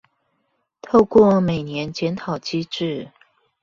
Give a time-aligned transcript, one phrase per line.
[0.81, 3.11] 透過每年檢討機制